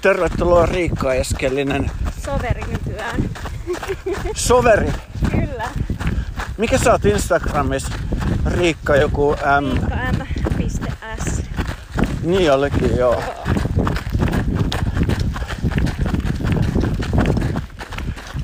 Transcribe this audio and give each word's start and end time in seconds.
Tervetuloa 0.00 0.66
Riikka 0.66 1.14
Eskelinen. 1.14 1.90
Soveri 2.24 2.62
nykyään. 2.62 3.30
Soveri. 4.34 4.92
Kyllä. 5.30 5.68
Mikä 6.58 6.78
sä 6.78 6.92
oot 6.92 7.04
Instagramissa? 7.04 7.94
Riikka 8.46 8.96
joku 8.96 9.36
M. 9.60 9.66
Riikka 10.58 10.90
M.S. 11.16 11.42
Niin 12.22 12.52
olikin, 12.52 12.96
joo. 12.96 13.14
Joo. 13.14 13.24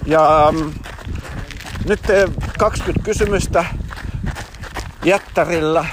Ja 0.06 0.48
um, 0.48 0.74
nyt 1.88 2.10
eh, 2.10 2.30
20 2.58 3.04
kysymystä 3.04 3.64
jättärillä. 5.04 5.84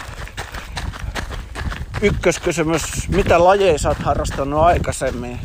Ykköskysymys, 2.02 3.10
mitä 3.10 3.44
lajeja 3.44 3.80
sä 3.80 3.90
oot 3.90 3.98
harrastanut 3.98 4.60
aikaisemmin? 4.60 5.40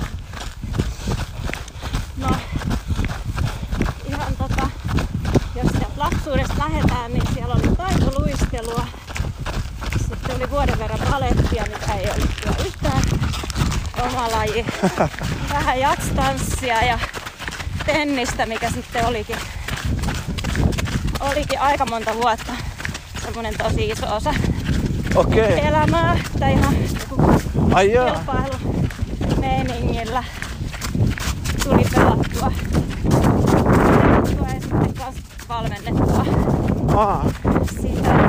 No, 2.16 2.28
ihan 4.08 4.36
tota, 4.38 4.70
jos 5.54 5.66
sieltä 5.70 5.86
lapsuudesta 5.96 6.47
lähdetään, 6.58 7.12
niin 7.12 7.22
siellä 7.34 7.54
oli 7.54 7.76
taitoluistelua. 7.76 8.86
Sitten 9.98 10.36
oli 10.36 10.50
vuoden 10.50 10.78
verran 10.78 11.00
balettia, 11.10 11.64
mikä 11.72 11.94
ei 11.94 12.10
ollut 12.10 12.30
kyllä 12.42 12.56
yhtään 12.66 13.02
oma 14.02 14.30
laji. 14.30 14.66
Vähän 15.52 15.80
jatstanssia 15.80 16.84
ja 16.84 16.98
tennistä, 17.86 18.46
mikä 18.46 18.70
sitten 18.70 19.06
olikin, 19.06 19.36
olikin 21.20 21.60
aika 21.60 21.86
monta 21.86 22.14
vuotta 22.14 22.52
semmoinen 23.24 23.54
tosi 23.58 23.90
iso 23.90 24.16
osa 24.16 24.34
Okei. 25.14 25.44
Okay. 25.44 25.58
elämää. 25.68 26.18
Tai 26.38 26.52
ihan 26.52 26.74
Ai 27.72 27.92
joo. 27.92 28.10
kilpailumeiningillä 28.10 30.24
tuli 31.64 31.84
pelattua. 31.94 32.52
Pelattua 33.10 34.46
ja 34.54 34.60
sitten 34.60 34.94
kanssa 34.94 35.22
valmennettua 35.48 36.24
Aa, 36.98 37.24
sitä. 37.80 38.28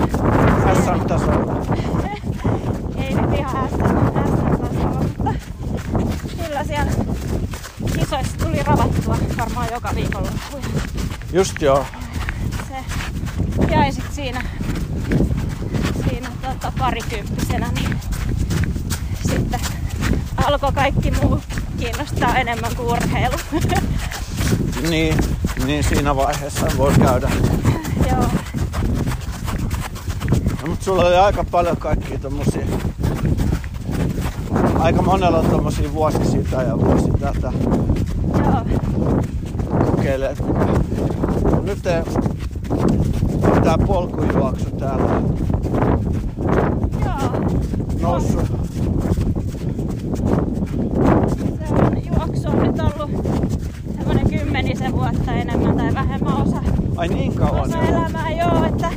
SM-tasolla. 0.73 1.65
Ei 2.97 3.13
nyt 3.13 3.39
ihan 3.39 3.69
SM-tasolla, 3.69 5.03
mutta 5.03 5.33
kyllä 6.37 6.63
siellä 6.63 6.91
kisoissa 7.99 8.37
tuli 8.37 8.63
ravattua 8.63 9.17
varmaan 9.37 9.67
joka 9.71 9.91
viikonloppu. 9.95 10.57
Ja 10.57 10.63
Just 11.33 11.61
joo. 11.61 11.85
Se 12.67 12.75
jäi 13.71 13.91
sit 13.91 14.11
siinä, 14.11 14.43
siinä 16.09 16.29
tota, 16.41 16.73
parikymppisenä, 16.79 17.71
niin 17.71 17.97
sitten 19.31 19.59
alkoi 20.37 20.71
kaikki 20.71 21.11
muu 21.11 21.41
kiinnostaa 21.79 22.37
enemmän 22.37 22.75
kuin 22.75 22.87
urheilu. 22.87 23.37
Niin, 24.89 25.17
niin 25.65 25.83
siinä 25.83 26.15
vaiheessa 26.15 26.67
voi 26.77 26.93
käydä. 26.93 27.31
No, 30.61 30.67
mutta 30.67 30.85
sulla 30.85 31.05
oli 31.05 31.15
aika 31.15 31.43
paljon 31.51 31.77
kaikkia 31.77 32.19
tommosia, 32.19 32.65
aika 34.79 35.01
monella 35.01 35.43
tommosia 35.43 35.93
vuosi 35.93 36.25
sitä 36.25 36.61
ja 36.61 36.77
vuosi 36.77 37.11
tätä 37.19 37.51
joo. 38.39 38.65
kokeilee. 39.85 40.35
Nyt 41.63 41.81
te, 41.81 42.03
tää 43.63 43.77
polkujuoksu 43.87 44.69
täällä 44.69 45.21
Joo. 47.05 47.41
noussut. 48.01 48.47
Se 51.37 51.73
on, 51.73 52.05
juoksu 52.05 52.47
on 52.47 52.59
nyt 52.59 52.79
ollut 52.79 53.11
semmoinen 53.95 54.29
kymmenisen 54.29 54.91
vuotta 54.91 55.31
enemmän 55.33 55.77
tai 55.77 55.93
vähemmän 55.93 56.41
osa, 56.41 56.61
Ai 56.95 57.07
niin 57.07 57.33
kauan 57.33 57.61
osa 57.61 57.81
elämää, 57.81 58.29
joo, 58.29 58.65
että, 58.65 58.89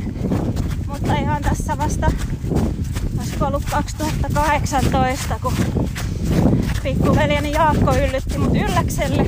mutta 1.03 1.19
ihan 1.21 1.41
tässä 1.41 1.77
vasta, 1.77 2.11
olisiko 3.17 3.45
ollut 3.45 3.63
2018, 3.71 5.39
kun 5.41 5.53
pikkuveljeni 6.83 7.51
Jaakko 7.51 7.95
yllytti 7.95 8.37
mut 8.37 8.55
ylläkselle 8.55 9.25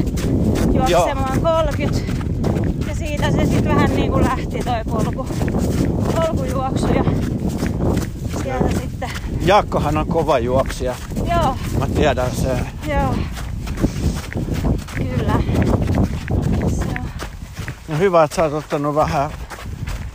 juoksemaan 0.73 1.41
30. 1.41 2.13
Ja 2.87 2.95
siitä 2.95 3.31
se 3.31 3.45
sitten 3.45 3.75
vähän 3.75 3.95
niin 3.95 4.11
kuin 4.11 4.23
lähti 4.23 4.59
toi 4.59 4.83
polku, 4.85 5.27
polkujuoksu 6.15 6.87
ja 6.87 7.03
sieltä 8.43 8.79
sitten, 8.81 9.09
Jaakkohan 9.45 9.97
on 9.97 10.07
kova 10.07 10.39
juoksija. 10.39 10.95
joo, 11.29 11.55
Mä 11.79 11.87
tiedän 11.87 12.31
sen. 12.31 12.67
Joo. 12.87 13.15
Kyllä. 14.95 15.33
Se 16.69 16.85
on. 16.99 17.05
No 17.87 17.97
hyvä, 17.97 18.23
että 18.23 18.35
sä 18.35 18.43
oot 18.43 18.53
ottanut 18.53 18.95
vähän 18.95 19.31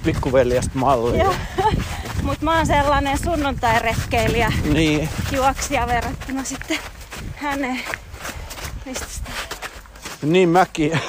pikkuveljestä 0.04 0.70
mallia. 0.74 1.24
Joo. 1.24 1.34
Mut 2.22 2.42
mä 2.42 2.56
oon 2.56 2.66
sellainen 2.66 3.18
sunnuntairetkeilijä 3.18 4.52
Niin. 4.72 5.08
juoksija 5.32 5.86
verrattuna 5.86 6.44
sitten 6.44 6.78
häneen. 7.36 7.80
Mistä 8.86 9.06
sitä? 9.10 9.30
Niin 10.22 10.48
mäkin. 10.48 11.00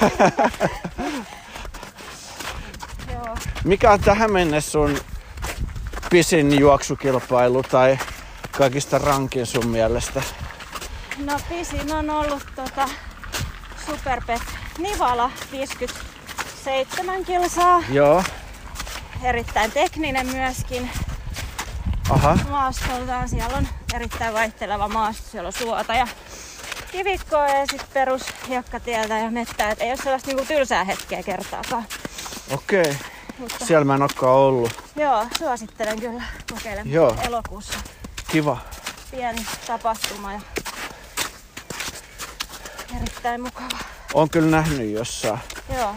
Joo. 3.12 3.36
Mikä 3.64 3.90
on 3.92 4.00
tähän 4.00 4.32
mennessä 4.32 4.70
sun 4.70 4.98
pisin 6.10 6.58
juoksukilpailu 6.60 7.62
tai 7.62 7.98
kaikista 8.58 8.98
rankin 8.98 9.46
sun 9.46 9.66
mielestä? 9.68 10.22
No 11.24 11.36
pisin 11.48 11.94
on 11.94 12.10
ollut 12.10 12.46
tota 12.56 12.88
Superpet 13.86 14.42
Nivala 14.78 15.30
57 15.52 17.24
kilsaa. 17.24 17.82
Joo. 17.90 18.22
Erittäin 19.22 19.72
tekninen 19.72 20.26
myöskin 20.26 20.90
Aha. 22.10 22.38
maastoltaan. 22.50 23.28
Siellä 23.28 23.56
on 23.56 23.68
erittäin 23.94 24.34
vaihteleva 24.34 24.88
maasto. 24.88 25.30
Siellä 25.30 25.46
on 25.46 25.52
suota 25.52 25.94
ja 25.94 26.06
kivikkoa 26.92 27.48
ja 27.48 27.66
sitten 27.70 27.88
perus 27.94 28.22
hiekkatieltä 28.48 29.18
ja 29.18 29.30
mettää. 29.30 29.70
Et 29.70 29.80
ei 29.80 29.88
ole 29.90 29.96
sellaista 29.96 30.28
niinku 30.28 30.44
tylsää 30.44 30.84
hetkeä 30.84 31.22
kertaakaan. 31.22 31.84
Okei. 32.50 32.80
Okay. 32.80 32.94
Mutta 33.38 33.64
Siellä 33.66 33.84
mä 33.84 33.94
en 33.94 34.02
olekaan 34.02 34.34
ollut. 34.36 34.82
joo, 34.96 35.26
suosittelen 35.38 36.00
kyllä 36.00 36.22
kokeilemaan 36.52 36.90
Joo. 36.90 37.16
elokuussa. 37.26 37.78
Kiva. 38.30 38.58
Pieni 39.10 39.46
tapahtuma 39.66 40.32
ja 40.32 40.40
erittäin 43.00 43.40
mukava. 43.40 43.78
On 44.14 44.30
kyllä 44.30 44.50
nähnyt 44.50 44.90
jossain. 44.90 45.38
Joo. 45.76 45.94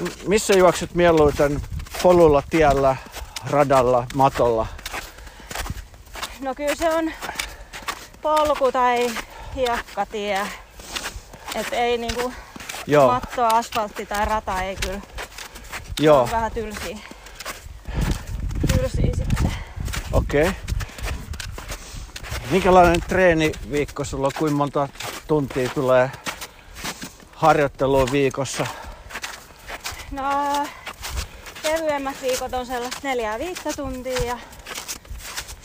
M- 0.00 0.28
Missä 0.28 0.54
juokset 0.54 0.94
mieluiten? 0.94 1.60
Polulla, 2.04 2.42
tiellä, 2.50 2.96
radalla, 3.50 4.06
matolla? 4.14 4.66
No 6.40 6.54
kyllä 6.54 6.74
se 6.74 6.90
on 6.90 7.12
polku 8.22 8.72
tai 8.72 9.10
hiekkatie. 9.54 10.40
Et 11.54 11.72
ei 11.72 11.98
niinku 11.98 12.32
Joo. 12.86 13.12
matto, 13.12 13.44
asfaltti 13.44 14.06
tai 14.06 14.24
rata 14.24 14.62
ei 14.62 14.76
kyllä. 14.76 15.00
Joo. 16.00 16.22
On 16.22 16.30
vähän 16.30 16.52
tylsiä. 16.52 16.98
Tylsiä 18.66 19.16
sitten. 19.16 19.52
Okei. 20.12 20.42
Okay. 20.42 20.54
Minkälainen 22.50 23.00
treeniviikko 23.00 24.04
sulla 24.04 24.26
on? 24.26 24.32
Kuinka 24.38 24.56
monta 24.56 24.88
tuntia 25.26 25.68
tulee 25.68 26.10
harjoittelua 27.34 28.06
viikossa? 28.12 28.66
No, 30.10 30.22
kevyemmät 31.64 32.22
viikot 32.22 32.52
on 32.54 32.66
sellaista 32.66 33.00
neljää 33.02 33.38
viittä 33.38 33.70
tuntia 33.76 34.24
ja 34.24 34.38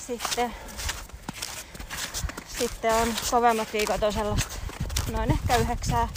sitten, 0.07 0.55
sitten 2.59 2.93
on 2.93 3.07
kovemmat 3.31 3.73
viikot 3.73 4.03
on 4.03 4.13
sellaista 4.13 4.55
noin 5.11 5.31
ehkä 5.31 5.55
yhdeksää, 5.55 6.07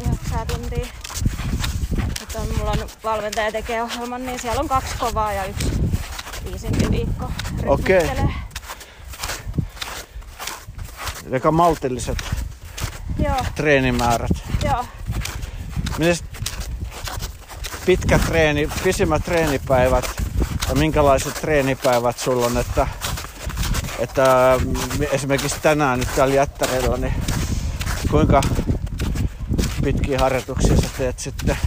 yhdeksää 0.00 0.46
tuntia. 0.46 0.86
Nyt 2.20 2.34
on, 2.34 2.46
mulla 2.58 2.70
on 2.70 2.88
valmentaja 3.04 3.52
tekee 3.52 3.82
ohjelman, 3.82 4.26
niin 4.26 4.38
siellä 4.38 4.60
on 4.60 4.68
kaksi 4.68 4.94
kovaa 4.98 5.32
ja 5.32 5.44
yksi 5.44 5.70
viisimpi 6.44 6.90
viikko 6.90 7.30
Okei. 7.66 8.10
Aika 11.32 11.52
maltilliset 11.52 12.18
Joo, 13.24 13.44
treenimäärät. 13.54 14.30
joo. 14.64 14.84
Mites 15.98 16.24
pitkä 17.86 18.18
treeni, 18.18 18.68
pisimmät 18.84 19.24
treenipäivät 19.24 20.04
ja 20.68 20.74
minkälaiset 20.74 21.34
treenipäivät 21.34 22.18
sulla 22.18 22.46
on, 22.46 22.58
että, 22.58 22.86
että 23.98 24.56
mm, 24.64 25.02
esimerkiksi 25.10 25.60
tänään 25.62 25.98
nyt 25.98 26.08
täällä 26.16 26.34
jättärillä, 26.34 26.96
niin 26.96 27.14
kuinka 28.10 28.40
pitkiä 29.84 30.18
harjoituksia 30.18 30.76
sä 30.76 30.88
teet 30.98 31.18
sitten? 31.18 31.58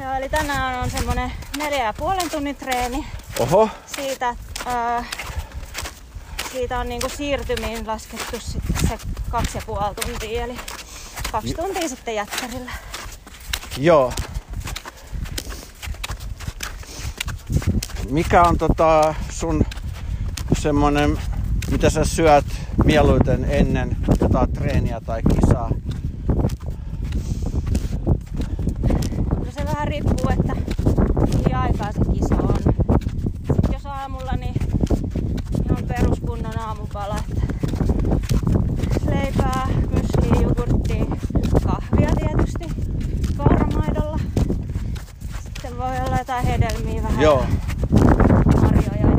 Joo, 0.00 0.14
eli 0.14 0.28
tänään 0.28 0.82
on 0.82 0.90
semmonen 0.90 1.32
neljä 1.58 1.84
ja 1.84 1.92
puolen 1.92 2.30
tunnin 2.30 2.56
treeni. 2.56 3.06
Oho, 3.38 3.68
siitä, 3.86 4.36
ää, 4.66 5.04
siitä 6.52 6.78
on 6.78 6.88
niinku 6.88 7.08
siirtymiin 7.08 7.86
laskettu 7.86 8.40
sit 8.40 8.62
se 8.88 8.98
kaksi 9.28 9.58
ja 9.58 9.62
puoli 9.66 9.94
tuntia, 9.94 10.44
eli 10.44 10.58
kaksi 11.32 11.54
tuntia 11.54 11.88
sitten 11.88 12.14
jättärillä. 12.14 12.70
Joo. 13.78 14.12
Mikä 18.14 18.42
on 18.42 18.58
tota 18.58 19.14
sun 19.30 19.64
semmonen, 20.58 21.18
mitä 21.70 21.90
sä 21.90 22.04
syöt 22.04 22.44
mieluiten 22.84 23.46
ennen 23.48 23.96
jotain 24.20 24.52
treeniä 24.52 25.00
tai 25.00 25.22
kisaa? 25.22 25.70
No 29.38 29.50
se 29.50 29.64
vähän 29.64 29.88
riippuu, 29.88 30.30
että 30.30 30.54
mihin 31.36 31.56
aikaa 31.56 31.92
se 31.92 32.00
kisa 32.12 32.34
on. 32.34 32.56
Sitten 33.46 33.72
jos 33.72 33.86
aamulla, 33.86 34.32
niin 34.32 34.54
ihan 35.70 35.84
peruskunnon 35.88 36.58
aamupala. 36.58 37.16
Että 38.96 39.10
leipää, 39.10 39.68
mysliä, 39.90 40.42
jogurttia, 40.42 41.04
kahvia 41.64 42.10
tietysti 42.16 42.66
kauramaidolla. 43.36 44.18
Sitten 45.44 45.78
voi 45.78 45.98
olla 46.06 46.18
jotain 46.18 46.46
hedelmiä 46.46 47.02
vähän. 47.02 47.22
Joo. 47.22 47.46
marjoja 48.62 48.96
ja 49.00 49.16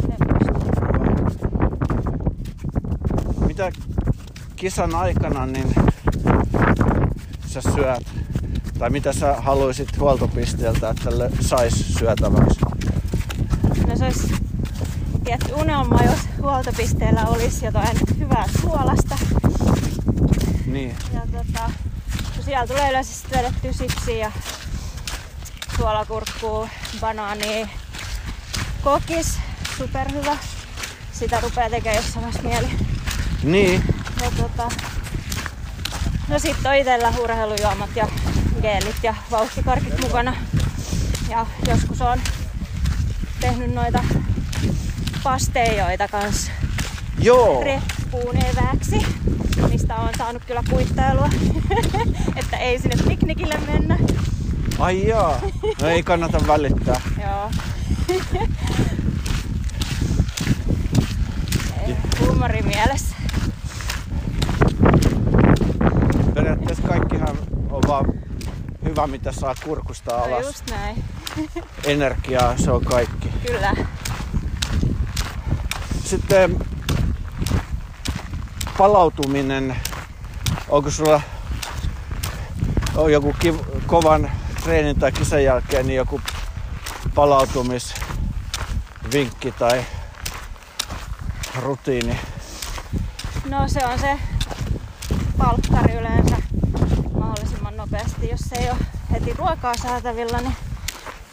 semmoista. 0.00 0.80
Mitä 3.46 3.72
kisan 4.64 4.94
aikana 4.94 5.46
niin 5.46 5.74
sä 7.46 7.60
syöt? 7.60 8.06
Tai 8.78 8.90
mitä 8.90 9.12
sä 9.12 9.34
haluaisit 9.34 9.98
huoltopisteeltä, 9.98 10.90
että 10.90 11.10
lö- 11.10 11.36
sais 11.40 11.94
syötäväksi? 11.98 12.60
No 13.88 13.96
se 13.96 14.04
olisi 14.04 14.34
tietty 15.24 15.52
unelma, 15.52 16.02
jos 16.02 16.18
huoltopisteellä 16.42 17.26
olisi 17.26 17.66
jotain 17.66 17.96
hyvää 18.18 18.44
suolasta. 18.60 19.18
Niin. 20.66 20.96
Ja 21.14 21.20
tota, 21.20 21.70
siellä 22.44 22.66
tulee 22.66 22.90
yleensä 22.90 23.14
sitten 23.14 23.38
vedettyä 23.38 23.72
sipsiä 23.72 24.16
ja 24.16 24.32
suolakurkkuu, 25.76 26.68
banaania, 27.00 27.68
kokis, 28.84 29.38
superhyvä. 29.78 30.36
Sitä 31.12 31.40
rupeaa 31.40 31.70
tekemään 31.70 31.96
jossain 31.96 32.24
vaiheessa 32.24 32.48
mieli. 32.48 32.68
Niin. 33.42 33.93
Ja 34.24 34.30
tota, 34.36 34.68
no 36.28 36.38
sitten 36.38 36.70
on 36.70 36.76
itellä 36.76 37.12
urheilujuomat 37.22 37.90
ja 37.96 38.08
geelit 38.62 38.96
ja 39.02 39.14
vauhtikorkit 39.30 40.00
mukana. 40.00 40.36
Ja 41.28 41.46
joskus 41.68 42.00
on 42.00 42.20
tehnyt 43.40 43.74
noita 43.74 44.04
pasteijoita 45.22 46.08
kanssa 46.08 46.52
Joo. 47.18 47.64
reppuun 47.64 48.36
evääksi, 48.36 49.06
mistä 49.68 49.96
on 49.96 50.08
saanut 50.18 50.44
kyllä 50.44 50.62
kuittailua, 50.70 51.30
että 52.36 52.56
ei 52.56 52.78
sinne 52.78 52.96
piknikille 53.08 53.58
mennä. 53.66 53.98
Ai 54.78 55.06
jaa. 55.08 55.40
No 55.82 55.88
ei 55.88 56.02
kannata 56.02 56.46
välittää. 56.46 57.00
Joo. 57.24 57.50
huumori 62.20 62.62
mielessä. 62.62 63.13
On 67.84 67.88
vaan 67.88 68.04
hyvä, 68.84 69.06
mitä 69.06 69.32
saa 69.32 69.54
kurkusta 69.64 70.16
No 70.16 70.24
alas. 70.24 70.46
just 70.46 70.70
näin, 70.70 71.04
Energiaa, 71.86 72.56
se 72.56 72.70
on 72.70 72.84
kaikki. 72.84 73.28
kyllä. 73.46 73.74
Sitten 76.04 76.58
palautuminen. 78.78 79.76
Onko 80.68 80.90
sulla 80.90 81.20
on 82.96 83.12
joku 83.12 83.34
kiv- 83.44 83.80
kovan 83.86 84.30
treenin 84.64 84.98
tai 84.98 85.12
kisan 85.12 85.44
jälkeen 85.44 85.86
niin 85.86 85.96
joku 85.96 86.20
palautumisvinkki 87.14 89.52
tai 89.58 89.84
rutiini? 91.62 92.20
No 93.48 93.68
se 93.68 93.86
on 93.86 93.98
se 93.98 94.18
palkkari 95.38 95.94
yleensä 95.94 96.33
nopeasti. 97.94 98.28
Jos 98.30 98.52
ei 98.52 98.70
ole 98.70 98.78
heti 99.12 99.34
ruokaa 99.38 99.74
saatavilla, 99.82 100.38
niin 100.38 100.56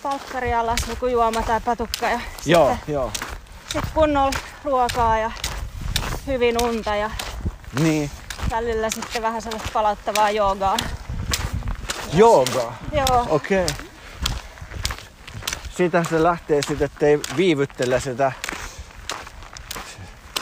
palkkari 0.03 0.53
alas 0.53 0.79
joku 0.89 1.07
juoma 1.07 1.41
tai 1.41 1.61
patukka 1.61 2.09
ja 2.09 2.19
Joo, 2.45 2.71
sitten, 2.75 2.93
joo. 2.93 3.11
sitten 3.63 3.91
kunnolla 3.93 4.31
ruokaa 4.63 5.17
ja 5.17 5.31
hyvin 6.27 6.63
unta 6.63 6.95
ja 6.95 7.09
Niin. 7.79 8.11
välillä 8.51 8.89
sitten 8.89 9.21
vähän 9.21 9.41
sellaista 9.41 9.69
palauttavaa 9.73 10.31
joogaa. 10.31 10.77
Jooga. 12.13 12.73
Joo, 12.91 13.27
Okei. 13.29 13.65
Okay. 13.65 13.75
Siitä 15.77 16.03
se 16.09 16.23
lähtee 16.23 16.61
sitten, 16.67 16.85
ettei 16.85 17.19
viivyttele 17.37 17.99
sitä 17.99 18.31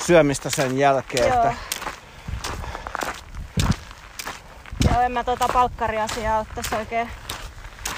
syömistä 0.05 0.49
sen 0.49 0.77
jälkeen. 0.77 1.27
joo. 1.27 1.35
Että, 1.43 1.53
Joo, 4.99 5.05
en 5.05 5.11
mä 5.11 5.23
tota 5.23 5.47
palkkariasiaa 5.53 6.39
ottaisi 6.39 6.75
oikein 6.75 7.09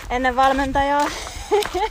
ennen 0.09 0.35
valmentajaa 0.35 1.05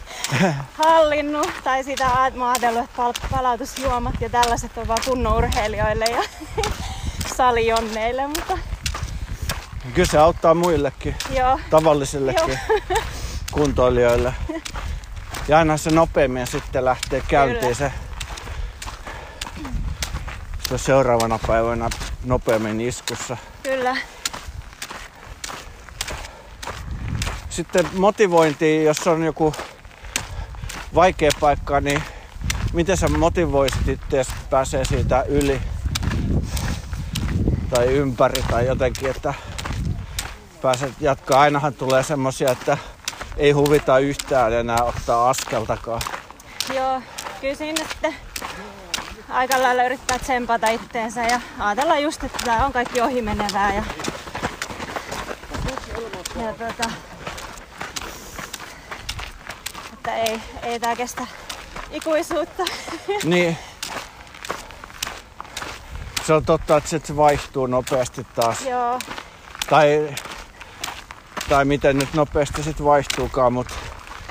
hallinnut. 0.84 1.50
Tai 1.64 1.84
sitä 1.84 2.30
mä 2.34 2.50
ajatellut, 2.50 2.84
että 2.84 2.96
pal- 2.96 3.28
palautusjuomat 3.30 4.14
ja 4.20 4.30
tällaiset 4.30 4.78
on 4.78 4.88
vaan 4.88 4.98
kunnon 5.04 5.36
urheilijoille 5.36 6.04
ja 6.04 6.22
salijonneille, 7.36 8.26
mutta 8.26 8.58
kyllä 9.94 10.08
se 10.10 10.18
auttaa 10.18 10.54
muillekin, 10.54 11.16
joo, 11.30 11.60
tavallisillekin 11.70 12.58
Joo. 12.88 12.98
kuntoilijoille. 13.52 14.34
Ja 15.48 15.58
aina 15.58 15.76
se 15.76 15.90
nopeammin 15.90 16.46
sitten 16.46 16.84
lähtee 16.84 17.22
käyntiin 17.28 17.60
Kyllä. 17.60 17.74
se, 17.74 17.92
se 20.68 20.78
seuraavana 20.78 21.38
päivänä 21.46 21.90
nopeammin 22.24 22.80
iskussa. 22.80 23.36
kyllä. 23.62 23.96
Sitten 27.50 27.88
motivointi, 27.94 28.84
jos 28.84 29.06
on 29.06 29.24
joku 29.24 29.54
vaikea 30.94 31.30
paikka, 31.40 31.80
niin 31.80 32.02
miten 32.72 32.96
sä 32.96 33.08
motivoisit 33.08 33.88
itse, 33.88 34.22
pääsee 34.50 34.84
siitä 34.84 35.22
yli 35.22 35.60
tai 37.70 37.86
ympäri 37.86 38.42
tai 38.50 38.66
jotenkin, 38.66 39.10
että 39.10 39.34
pääset 40.62 40.92
jatkaa. 41.00 41.40
Ainahan 41.40 41.74
tulee 41.74 42.02
semmosia, 42.02 42.50
että 42.50 42.78
ei 43.36 43.50
huvita 43.50 43.98
yhtään 43.98 44.52
enää 44.52 44.82
ottaa 44.82 45.30
askeltakaan. 45.30 46.00
Joo, 46.74 47.02
kyllä 47.40 47.54
siinä 47.54 47.84
sitten 47.88 48.14
aika 49.28 49.62
lailla 49.62 49.82
yrittää 49.82 50.18
tsempata 50.18 50.68
itteensä 50.68 51.22
ja 51.22 51.40
ajatella 51.58 51.98
just, 51.98 52.24
että 52.24 52.38
tämä 52.44 52.66
on 52.66 52.72
kaikki 52.72 53.00
ohimenevää 53.00 53.74
ja, 53.74 53.84
ja 56.36 56.52
tota, 56.52 56.90
että 60.10 60.32
ei, 60.32 60.40
ei 60.62 60.80
tää 60.80 60.96
kestä 60.96 61.26
ikuisuutta. 61.90 62.62
Niin. 63.24 63.56
Se 66.26 66.32
on 66.32 66.44
totta, 66.44 66.76
että 66.76 66.98
se 67.04 67.16
vaihtuu 67.16 67.66
nopeasti 67.66 68.26
taas. 68.34 68.62
Joo, 68.66 68.98
Tai, 69.70 70.14
tai 71.48 71.64
miten 71.64 71.98
nyt 71.98 72.14
nopeasti 72.14 72.62
sit 72.62 72.84
vaihtuukaan, 72.84 73.52
mutta 73.52 73.74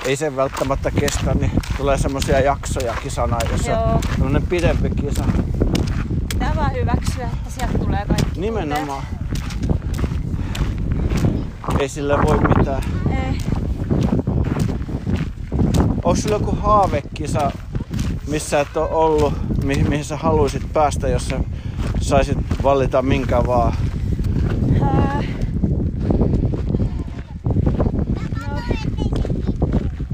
ei 0.06 0.16
se 0.16 0.36
välttämättä 0.36 0.92
kestä, 0.92 1.34
niin 1.34 1.52
tulee 1.78 1.98
semmoisia 1.98 2.40
jaksoja 2.40 2.94
kisana, 2.94 3.38
jossa 3.52 3.72
Joo. 3.72 4.02
on 4.22 4.44
pidempi 4.50 4.90
kisa. 4.90 5.24
vaan 6.56 6.74
hyväksyä, 6.74 7.30
että 7.34 7.50
sieltä 7.50 7.78
tulee 7.78 8.06
kaikki 8.06 8.40
Nimenomaan. 8.40 9.04
Ei 11.80 11.90
sille 11.90 12.18
voi 12.22 12.38
mitään. 12.38 12.82
tunteet. 12.84 13.26
Ei. 13.26 13.59
Onko 16.10 16.22
sulla 16.22 16.36
joku 16.36 16.56
haavekisa, 16.56 17.52
missä 18.28 18.60
et 18.60 18.78
ole 18.78 18.90
ollut, 18.90 19.34
mi- 19.64 19.84
mihin 19.84 20.06
sä 20.06 20.18
haluaisit 20.18 20.74
päästä, 20.74 21.08
jos 21.08 21.28
sä 21.28 21.40
saisit 22.02 22.38
valita 22.64 23.02
minkä 23.02 23.44
vaan? 23.48 23.74
Ää, 24.82 25.24
no, 28.48 28.62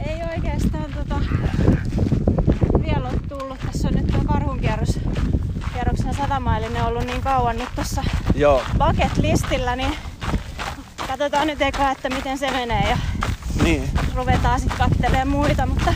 ei 0.08 0.24
oikeastaan 0.36 0.86
tota, 0.94 1.16
vielä 2.86 3.10
ole 3.10 3.20
tullut. 3.40 3.60
Tässä 3.72 3.88
on 3.88 3.94
nyt 3.94 4.08
tuo 4.08 4.22
karhunkierros 4.28 5.00
kierroksen 5.74 6.14
satamailinen 6.14 6.84
ollut 6.86 7.06
niin 7.06 7.22
kauan 7.22 7.58
nyt 7.58 7.70
tuossa 7.76 8.04
Joo, 8.36 8.62
bucket 8.78 9.18
listillä, 9.18 9.76
niin 9.76 9.96
katsotaan 11.08 11.48
nyt 11.48 11.62
eka, 11.62 11.92
että 11.92 12.10
miten 12.10 12.38
se 12.38 12.52
menee 12.52 12.90
ja 12.90 12.98
niin. 13.64 13.90
ruvetaan 14.16 14.60
sitten 14.60 14.78
kattelemaan 14.78 15.28
muita, 15.28 15.66
mutta 15.66 15.94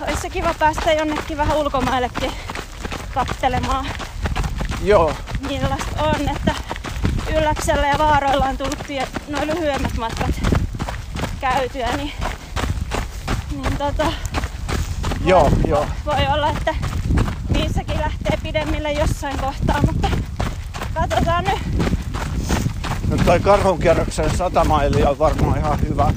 olisi 0.00 0.20
se 0.20 0.30
kiva 0.30 0.54
päästä 0.58 0.92
jonnekin 0.92 1.36
vähän 1.36 1.56
ulkomaillekin 1.56 2.32
katselemaan, 3.14 3.86
Joo, 4.82 5.12
millaista 5.48 6.02
on, 6.02 6.28
että 6.28 6.54
Ylläksellä 7.38 7.86
ja 7.86 7.98
Vaaroilla 7.98 8.44
on 8.44 8.56
tullut 8.56 8.78
tie, 8.86 9.06
noin 9.28 9.48
lyhyemmät 9.48 9.96
matkat 9.96 10.30
käytyä, 11.40 11.96
niin, 11.96 12.12
niin 13.50 13.76
tota, 13.78 14.12
joo, 15.24 15.50
joo. 15.66 15.86
voi 16.06 16.26
olla, 16.34 16.50
että 16.50 16.74
niissäkin 17.52 18.00
lähtee 18.00 18.38
pidemmille 18.42 18.92
jossain 18.92 19.38
kohtaa, 19.38 19.82
mutta 19.86 20.10
katsotaan 20.94 21.44
nyt. 21.44 21.88
No 23.08 23.16
toi 23.24 23.40
karhunkierroksen 23.40 24.36
100 24.36 24.64
mailia 24.64 25.10
on 25.10 25.18
varmaan 25.18 25.58
ihan 25.58 25.80
hyvä 25.80 26.12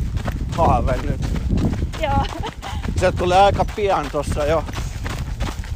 haave 0.57 0.95
nyt. 0.97 1.21
Joo, 2.01 2.25
Se 2.99 3.11
tulee 3.11 3.39
aika 3.41 3.65
pian 3.65 4.09
tossa 4.11 4.45
jo. 4.45 4.63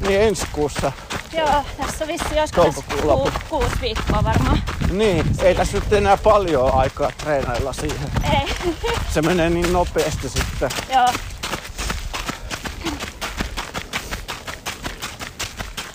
Niin 0.00 0.20
ensi 0.20 0.46
kuussa. 0.52 0.92
joo 1.32 1.64
tässä 1.76 2.06
vissi 2.06 2.36
joskus 2.36 2.74
ku, 3.02 3.30
kuusi 3.48 3.80
viikkoa 3.80 4.24
varmaan. 4.24 4.62
Niin, 4.90 5.26
ei 5.42 5.54
tässä 5.54 5.78
nyt 5.78 5.92
enää 5.92 6.16
paljon 6.16 6.74
aikaa 6.74 7.10
treenailla 7.18 7.72
siihen. 7.72 8.10
Ei, 8.32 8.54
Se 9.14 9.22
menee 9.22 9.50
niin 9.50 9.72
nopeasti 9.72 10.28
sitten. 10.28 10.70
joo. 10.94 11.08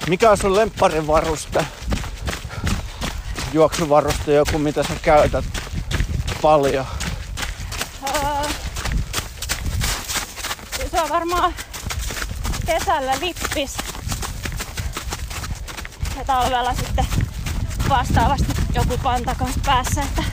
Mikä 0.07 0.31
on 0.31 0.37
sun 0.37 0.55
lempparin 0.55 1.07
varuste? 1.07 1.65
Juoksuvaruste 3.53 4.33
joku, 4.33 4.57
mitä 4.57 4.83
sä 4.83 4.93
käytät 5.01 5.45
paljon. 6.41 6.85
Se 11.03 11.13
on 11.13 11.19
varmaan 11.19 11.53
kesällä 12.65 13.13
lippis. 13.19 13.77
Ja 16.17 16.25
talvella 16.25 16.73
sitten 16.73 17.05
vastaavasti 17.89 18.53
joku 18.75 18.97
panta 19.03 19.35
kanssa 19.35 19.59
päässä, 19.65 20.01
että 20.01 20.23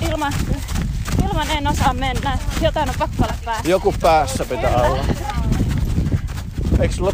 ilman, 0.00 0.32
ilman 1.24 1.50
en 1.50 1.68
osaa 1.68 1.94
mennä. 1.94 2.38
Jotain 2.60 2.88
on 2.88 2.94
pakko 2.98 3.24
olla 3.24 3.34
päässä. 3.44 3.68
Joku 3.68 3.94
päässä 4.00 4.44
pitää 4.44 4.76
olla. 4.76 5.04
Eikö 6.80 6.94
sulla 6.94 7.12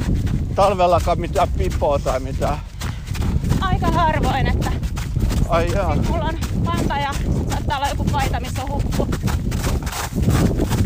talvellakaan 0.54 1.20
mitään 1.20 1.48
pipoa 1.48 1.98
tai 1.98 2.20
mitään? 2.20 2.58
Aika 3.60 3.86
harvoin, 3.90 4.46
että 4.46 4.72
Ai 5.48 5.72
jaa. 5.72 5.96
mulla 5.96 6.24
on 6.24 6.38
panta 6.64 6.96
ja 6.96 7.14
saattaa 7.50 7.76
olla 7.76 7.88
joku 7.88 8.04
paita, 8.04 8.40
missä 8.40 8.62
on 8.62 8.68
huppu. 8.68 9.08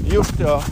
Just 0.04 0.38
joo. 0.38 0.64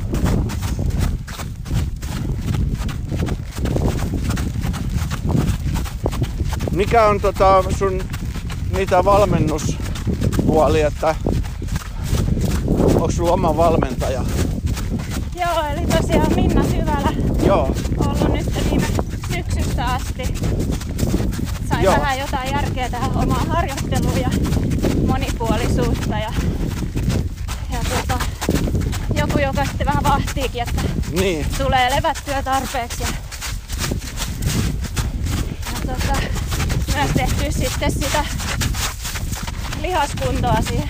Mikä 6.83 7.07
on 7.07 7.21
tota 7.21 7.65
sun 7.79 8.03
niitä 8.77 9.05
valmennuspuoli, 9.05 10.81
että 10.81 11.15
onko 12.67 13.11
sulla 13.11 13.33
oma 13.33 13.57
valmentaja? 13.57 14.25
Joo, 15.41 15.65
eli 15.73 15.87
tosiaan 15.87 16.35
Minna 16.35 16.65
Syvälä 16.65 17.12
Joo, 17.47 17.75
ollut 18.07 18.29
nyt 18.33 18.71
viime 18.71 18.87
syksystä 19.35 19.85
asti. 19.87 20.35
Sai 21.69 21.83
Joo. 21.83 21.95
vähän 21.95 22.19
jotain 22.19 22.53
järkeä 22.53 22.91
tähän 22.91 23.17
omaan 23.17 23.47
harjoitteluun 23.49 24.21
ja 24.21 24.31
monipuolisuutta. 25.07 26.19
Ja, 26.19 26.33
ja 27.73 27.79
tota, 27.91 28.25
joku, 29.15 29.39
joka 29.39 29.65
sitten 29.65 29.87
vähän 29.87 30.03
vahtiikin, 30.03 30.62
että 30.62 30.83
niin. 31.11 31.47
tulee 31.59 31.91
levättyä 31.97 32.43
tarpeeksi. 32.43 33.03
Ja, 33.03 33.09
ja 35.73 35.95
tota, 35.95 36.32
tehty 37.09 37.53
sitten 37.53 37.93
sitä 37.93 38.25
lihaskuntoa 39.81 40.57
siihen 40.69 40.89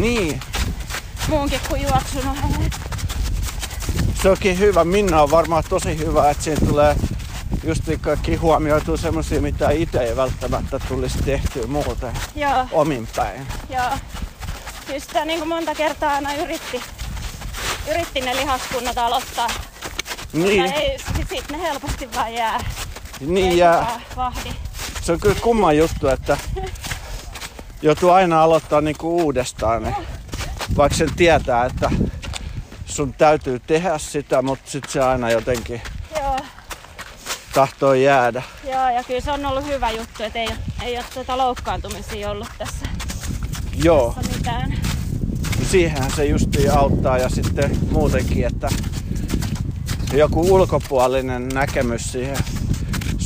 Niin. 0.00 0.40
muunkin 1.28 1.60
kuin 1.68 1.82
juoksun 1.82 2.28
ohelle. 2.28 2.70
Se 4.22 4.30
onkin 4.30 4.58
hyvä. 4.58 4.84
Minna 4.84 5.22
on 5.22 5.30
varmaan 5.30 5.64
tosi 5.68 5.98
hyvä, 5.98 6.30
että 6.30 6.42
siinä 6.44 6.66
tulee 6.66 6.96
just 7.64 7.82
kaikki 8.00 8.36
huomioituu 8.36 8.96
semmosia, 8.96 9.40
mitä 9.40 9.70
itse 9.70 9.98
ei 9.98 10.16
välttämättä 10.16 10.78
tulisi 10.78 11.18
tehtyä 11.18 11.66
muuten 11.66 12.12
Joo. 12.36 12.66
omin 12.72 13.08
päin. 13.16 13.46
Joo. 13.70 13.90
Kyllä 14.86 15.00
sitä 15.00 15.24
niin 15.24 15.38
kuin 15.38 15.48
monta 15.48 15.74
kertaa 15.74 16.12
aina 16.12 16.34
yritti, 16.34 16.80
yritti 17.90 18.20
ne 18.20 18.36
lihaskunnat 18.36 18.98
aloittaa. 18.98 19.48
Niin, 20.32 20.70
Tai 20.70 20.80
ei, 20.82 20.98
sit, 20.98 21.28
sit 21.28 21.50
ne 21.50 21.62
helposti 21.62 22.08
vaan 22.14 22.34
jää. 22.34 22.60
Niin 23.20 23.52
Ei 23.64 23.70
Vahdi. 24.16 24.50
Se 25.00 25.12
on 25.12 25.20
kyllä 25.20 25.40
kumma 25.40 25.72
juttu, 25.72 26.08
että 26.08 26.36
joutuu 27.82 28.10
aina 28.10 28.42
aloittaa 28.42 28.80
niinku 28.80 29.16
uudestaan. 29.22 29.82
Niin 29.82 29.94
vaikka 30.76 30.98
sen 30.98 31.14
tietää, 31.16 31.64
että 31.64 31.90
sun 32.86 33.14
täytyy 33.14 33.58
tehdä 33.58 33.98
sitä, 33.98 34.42
mutta 34.42 34.70
sit 34.70 34.84
se 34.88 35.00
aina 35.00 35.30
jotenkin 35.30 35.82
Joo, 36.20 36.36
tahtoo 37.54 37.94
jäädä. 37.94 38.42
joo, 38.64 38.88
ja 38.90 39.04
kyllä 39.04 39.20
se 39.20 39.32
on 39.32 39.46
ollut 39.46 39.66
hyvä 39.66 39.90
juttu, 39.90 40.22
että 40.22 40.38
ei, 40.38 40.48
ei 40.82 40.96
ole 40.96 41.04
tuota 41.14 41.38
loukkaantumisia 41.38 42.30
ollut 42.30 42.48
tässä, 42.58 42.86
Joo, 43.84 44.14
tässä 44.16 44.36
mitään. 44.36 44.74
siihenhän 45.70 46.10
se 46.16 46.24
justiin 46.24 46.72
auttaa 46.72 47.18
ja 47.18 47.28
sitten 47.28 47.78
muutenkin, 47.90 48.46
että 48.46 48.68
joku 50.12 50.54
ulkopuolinen 50.54 51.48
näkemys 51.48 52.12
siihen 52.12 52.36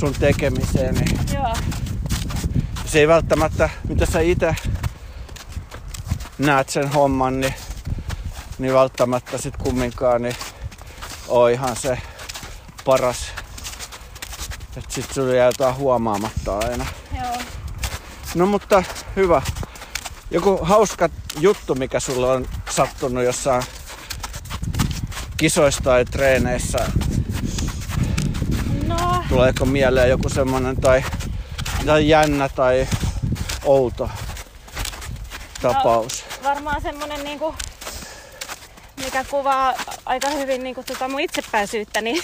sun 0.03 0.15
tekemiseen, 0.15 0.95
niin 0.95 1.19
Joo, 1.35 1.55
se 2.87 2.99
ei 2.99 3.09
välttämättä, 3.09 3.71
mitä 3.89 4.07
sä 4.07 4.21
itse 4.21 4.57
näet 6.39 6.69
sen 6.69 6.89
homman, 6.89 7.41
niin, 7.41 7.55
niin 8.59 8.75
välttämättä 8.75 9.39
sit 9.39 9.57
kumminkaan 9.57 10.23
niin 10.23 10.37
on 11.29 11.51
ihan 11.51 11.77
se 11.77 11.99
paras. 12.85 13.33
Että 14.77 14.95
sit 14.95 15.13
sulla 15.13 15.35
jää 15.35 15.47
jotain 15.47 15.77
huomaamatta 15.77 16.59
aina. 16.59 16.87
joo. 17.23 17.37
No 18.35 18.47
mutta 18.47 18.83
hyvä. 19.17 19.43
Joku 20.31 20.59
hauska 20.63 21.09
juttu, 21.41 21.75
mikä 21.75 22.01
sulla 22.01 22.33
on 22.33 22.49
sattunut 22.71 23.25
jossain 23.25 23.63
kisoissa 25.37 25.83
tai 25.83 26.05
treeneissä. 26.05 26.79
No, 29.33 29.37
Tuleeko 29.37 29.65
mieleen 29.65 30.09
joku 30.11 30.29
semmonen 30.29 30.77
tai, 30.77 31.05
tai 31.87 32.09
jännä 32.09 32.49
tai 32.49 32.89
outo 33.65 34.11
tapaus? 35.63 36.25
varmaan 36.43 36.83
semmonen 36.83 37.25
niinku, 37.25 37.55
mikä 39.05 39.25
kuvaa 39.25 39.75
aika 40.07 40.29
hyvin 40.31 40.63
niinku 40.63 40.83
tota 40.83 41.09
mun 41.09 41.21
itsepäisyyttä, 41.21 42.01
niin 42.01 42.23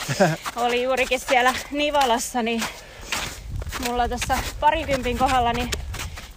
oli 0.56 0.82
juurikin 0.82 1.20
siellä 1.20 1.54
Nivalassa, 1.70 2.42
niin 2.42 2.62
mulla 3.86 4.08
tässä 4.08 4.38
parikympin 4.60 5.18
kohdalla 5.18 5.52
niin 5.52 5.70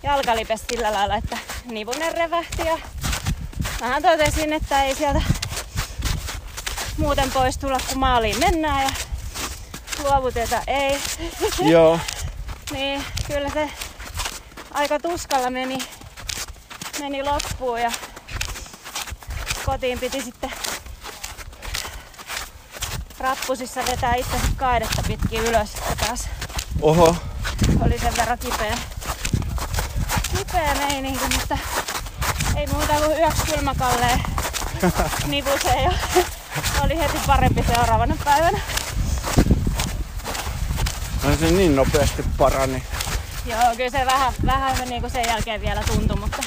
jalka 0.03 0.35
lipesi 0.35 0.65
sillä 0.69 0.91
lailla, 0.93 1.15
että 1.15 1.37
nivunen 1.65 2.13
revähti 2.13 2.65
ja 2.65 2.77
vähän 3.81 4.01
totesin, 4.03 4.53
että 4.53 4.83
ei 4.83 4.95
sieltä 4.95 5.21
muuten 6.97 7.31
pois 7.31 7.57
tulla, 7.57 7.77
kun 7.89 7.99
maaliin 7.99 8.39
mennään 8.39 8.83
ja 8.83 9.10
luovuteta 10.03 10.61
ei. 10.67 10.99
Joo, 11.61 11.99
Niin 12.71 13.05
kyllä 13.27 13.49
se 13.49 13.69
aika 14.73 14.99
tuskalla 14.99 15.49
meni, 15.49 15.77
meni 16.99 17.23
loppuun 17.23 17.81
ja 17.81 17.91
kotiin 19.65 19.99
piti 19.99 20.21
sitten 20.21 20.51
rappusissa 23.19 23.81
vetää 23.85 24.15
itse 24.15 24.37
kaidetta 24.57 25.03
pitkin 25.07 25.43
ylös, 25.43 25.69
että 25.75 26.05
taas 26.05 26.29
oho, 26.81 27.15
oli 27.85 27.99
sen 27.99 28.13
verran 28.17 28.37
kipeä, 28.39 28.77
kipeä 30.37 30.75
meininki, 30.75 31.25
mutta 31.39 31.57
ei 32.55 32.67
muuta 32.67 32.93
kuin 32.93 33.17
yöksi 33.17 33.43
kylmäkalleen 33.45 34.19
nivuseen 35.27 35.83
ja 35.83 35.91
oli 36.85 36.97
heti 36.97 37.17
parempi 37.27 37.63
seuraavana 37.73 38.15
päivänä. 38.25 38.59
No 41.23 41.35
se 41.39 41.51
niin 41.51 41.75
nopeasti 41.75 42.23
parani. 42.37 42.83
Joo, 43.45 43.75
kyllä 43.77 43.89
se 43.89 44.05
vähän, 44.05 44.33
vähän 44.45 44.89
niin 44.89 45.01
kuin 45.01 45.11
sen 45.11 45.25
jälkeen 45.27 45.61
vielä 45.61 45.83
tuntui, 45.87 46.17
mutta 46.19 46.37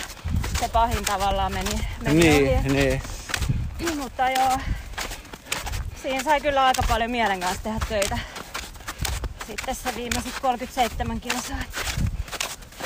se 0.60 0.68
pahin 0.68 1.04
tavallaan 1.04 1.52
meni, 1.52 1.80
meni 2.04 2.20
Niin, 2.20 2.58
ohi. 2.58 2.68
niin. 2.68 3.02
Mutta 3.98 4.30
joo, 4.30 4.58
siinä 6.02 6.22
sai 6.24 6.40
kyllä 6.40 6.64
aika 6.64 6.82
paljon 6.88 7.10
mielen 7.10 7.40
kanssa 7.40 7.62
tehdä 7.62 7.78
töitä. 7.88 8.18
Sitten 9.46 9.74
se 9.74 9.94
viimeiset 9.96 10.32
37 10.42 11.20
kilsaa. 11.20 11.56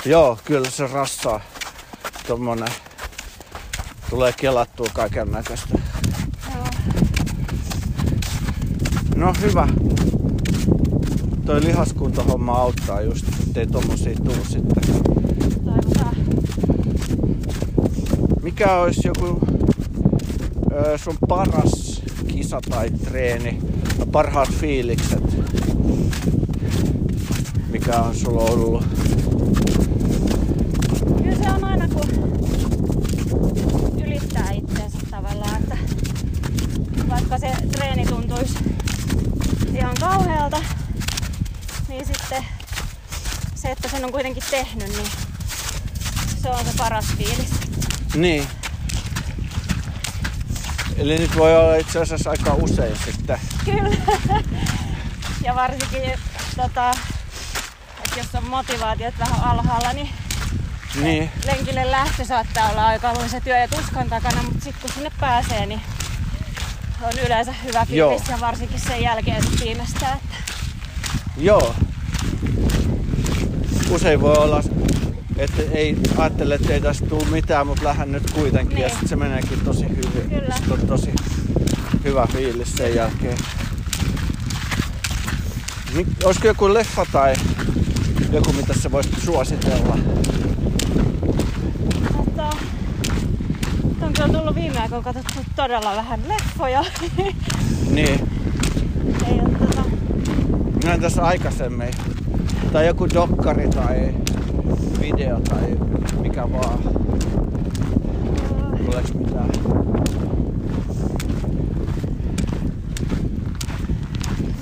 Joo, 0.05 0.39
kyllä 0.45 0.71
se 0.71 0.87
rassaa. 0.87 1.41
Tommonen. 2.27 2.69
Tulee 4.11 4.33
kelattua 4.33 4.87
kaiken 4.95 5.31
näköistä. 5.33 5.69
Joo. 6.55 6.65
No 9.15 9.35
hyvä. 9.41 9.69
Toi 11.49 11.65
lihaskuntohomma 11.65 12.53
auttaa 12.53 13.01
just, 13.01 13.25
ettei 13.41 13.67
tommosia 13.67 14.15
tuu 14.25 14.45
sitten. 14.49 14.83
Mikä 18.43 18.77
olisi 18.77 19.09
joku 19.09 19.41
ö, 20.73 20.99
sun 20.99 21.17
paras 21.29 22.03
kisa 22.27 22.61
tai 22.71 22.91
treeni, 22.91 23.59
parhaat 24.13 24.49
fiilikset, 24.53 25.23
mikä 27.71 28.01
on 28.01 28.15
sulla 28.15 28.43
ollut? 28.43 28.85
Kyllä 31.23 31.37
se 31.37 31.51
on 31.57 31.65
aina 31.65 31.89
kun 31.89 32.11
ylittää 34.07 34.51
itseensä 34.51 34.99
tavallaan, 35.11 35.63
että 35.63 35.79
vaikka 37.09 37.39
se 37.39 37.53
treeni 37.73 38.07
tuntuisi 38.07 38.55
ihan 39.75 39.95
kauhealta, 40.01 40.61
niin 41.89 42.07
sitten 42.07 42.45
se, 43.91 43.97
että 43.97 43.97
sen 43.97 44.05
on 44.05 44.13
kuitenkin 44.13 44.43
tehnyt, 44.51 44.89
niin 44.89 45.11
se 46.43 46.49
on 46.51 46.65
se 46.65 46.71
paras 46.79 47.05
fiilis. 47.17 47.51
Niin. 48.15 48.47
Eli 50.97 51.19
nyt 51.19 51.37
voi 51.37 51.57
olla 51.57 51.77
itse 51.77 51.99
asiassa 52.01 52.31
aika 52.31 52.55
usein 52.55 52.97
sitten. 53.05 53.41
Kyllä. 53.65 53.97
Ja 55.43 55.55
varsinkin, 55.55 56.13
tota, 56.57 56.91
että 58.05 58.17
jos 58.19 58.35
on 58.35 58.45
motivaatiot 58.45 59.15
vähän 59.19 59.41
alhaalla, 59.45 59.93
niin 59.93 60.09
Niin. 61.03 61.31
lenkille 61.47 61.91
lähtö 61.91 62.25
saattaa 62.25 62.71
olla 62.71 62.87
aika 62.87 63.15
se 63.29 63.41
työ 63.41 63.59
ja 63.59 63.69
tuskan 63.69 64.09
takana, 64.09 64.43
mutta 64.43 64.65
sitten 64.65 64.81
kun 64.83 64.91
sinne 64.95 65.11
pääsee, 65.21 65.67
niin 65.67 65.81
on 67.03 67.13
yleensä 67.27 67.53
hyvä 67.65 67.87
fiilis 67.87 67.97
Joo. 67.99 68.23
ja 68.31 68.41
varsinkin 68.41 68.81
sen 68.81 69.03
jälkeen 69.03 69.43
sit 69.43 69.61
viimeistään. 69.65 70.17
Että 70.17 70.37
Joo. 71.37 71.75
Usein 73.91 74.21
voi 74.21 74.35
olla, 74.37 74.63
että 75.37 75.63
ei 75.73 75.97
ajattele, 76.17 76.55
että 76.55 76.73
ei 76.75 76.81
tästä 76.81 77.07
tule 77.07 77.25
mitään, 77.31 77.67
mutta 77.67 77.85
lähden 77.85 78.13
nyt 78.13 78.31
kuitenkin. 78.31 78.75
Niin. 78.75 78.83
Ja 78.83 78.89
sitten 78.89 79.09
se 79.09 79.17
meneekin 79.17 79.61
tosi 79.65 79.89
hyvin. 79.89 80.31
Kyllä. 80.31 80.55
Sitten 80.57 80.73
on 80.73 80.87
tosi 80.87 81.13
hyvä 82.05 82.27
fiilis 82.33 82.75
sen 82.77 82.95
jälkeen. 82.95 83.37
Mik- 85.95 86.25
Olisiko 86.27 86.47
joku 86.47 86.75
leffa 86.75 87.07
tai 87.13 87.35
joku, 88.33 88.53
mitä 88.53 88.75
sä 88.75 88.93
voisit 88.93 89.23
suositella? 89.25 89.99
Mutta 92.17 92.51
on 94.03 94.13
kyllä 94.13 94.39
tullut 94.39 94.55
viime 94.55 94.79
aikoina 94.81 95.05
katsottu 95.05 95.41
todella 95.57 95.97
vähän 95.97 96.21
leffoja. 96.29 96.85
Niin. 97.91 98.29
Ei 99.27 99.41
ole 99.41 99.51
tota, 99.59 99.83
Näin 100.85 101.01
tässä 101.01 101.25
aikaisemmin. 101.25 101.91
Tai 102.73 102.87
joku 102.87 103.07
dokkari 103.15 103.69
tai 103.69 104.15
video 105.01 105.41
tai 105.41 105.77
mikä 106.21 106.53
vaan. 106.53 106.79
Tuleeko 108.85 109.09
mitään? 109.15 109.51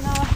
no, 0.05 0.27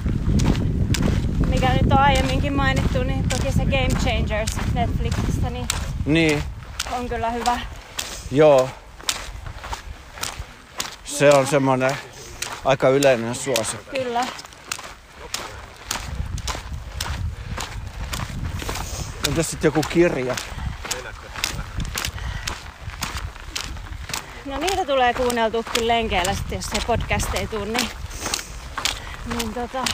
mikä 1.49 1.73
nyt 1.73 1.93
on 1.93 1.99
aiemminkin 1.99 2.53
mainittu, 2.53 3.03
niin 3.03 3.29
toki 3.29 3.53
se 3.53 3.65
Game 3.65 3.89
Changers 4.05 4.50
Netflixistä 4.75 5.50
niin 5.50 5.67
Niin, 6.07 6.43
on 6.99 7.09
kyllä 7.09 7.31
hyvä. 7.31 7.61
joo. 8.31 8.69
Se 11.05 11.31
on 11.31 11.47
semmonen 11.47 11.97
aika 12.64 12.88
yleinen 12.88 13.35
suosikki. 13.35 13.99
Kyllä. 14.03 14.25
Entäs 19.31 19.51
sitten 19.51 19.69
joku 19.69 19.83
kirja? 19.88 20.37
No 24.47 24.57
niitä 24.59 24.85
tulee 24.85 25.14
kuunneltu 25.14 25.64
kyllä 25.73 25.95
lenkeillä 25.95 26.35
sitten, 26.35 26.57
jos 26.57 26.64
se 26.64 26.87
podcast 26.87 27.35
ei 27.35 27.47
tuu, 27.47 27.64
niin, 27.64 27.88
niin 29.37 29.55
tota, 29.55 29.85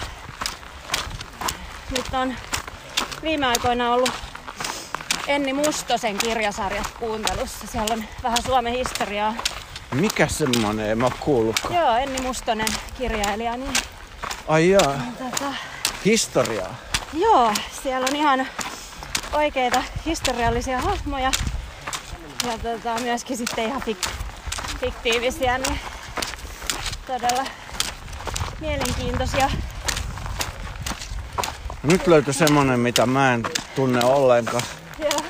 nyt 1.91 2.07
on 2.13 2.35
viime 3.23 3.47
aikoina 3.47 3.93
ollut 3.93 4.13
Enni 5.27 5.53
Mustosen 5.53 6.19
kirjasarjat 6.19 6.91
kuuntelussa. 6.99 7.67
Siellä 7.67 7.95
on 7.95 8.05
vähän 8.23 8.43
Suomen 8.47 8.73
historiaa. 8.73 9.35
Mikä 9.95 10.27
semmonen? 10.29 10.91
En 10.91 10.99
mä 10.99 11.11
kuullutkaan. 11.21 11.75
Joo, 11.75 11.97
Enni 11.97 12.21
Mustonen 12.21 12.69
kirjailija. 12.99 13.57
Niin, 13.57 13.75
Ai 14.49 14.71
jaa, 14.71 15.01
tota, 15.19 15.55
historiaa. 16.05 16.75
joo, 17.13 17.55
siellä 17.83 18.07
on 18.11 18.17
ihan 18.17 18.47
oikeita 19.33 19.83
historiallisia 20.07 20.81
hahmoja. 20.81 21.31
Ja 22.47 22.59
tota, 22.59 22.99
myöskin 23.03 23.37
sitten 23.37 23.65
ihan 23.65 23.83
fik- 23.83 24.11
fiktiivisiä, 24.81 25.59
niin 25.59 25.81
todella 27.07 27.45
mielenkiintoisia. 28.61 29.51
Nyt 31.83 32.07
löytyi 32.07 32.35
semmonen, 32.35 32.81
mitä 32.81 33.07
mä 33.07 33.35
en 33.35 33.43
tunne 33.75 34.05
ollenkaan. 34.05 34.63
Joo. 34.99 35.21